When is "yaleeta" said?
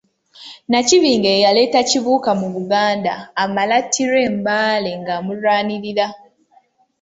1.45-1.79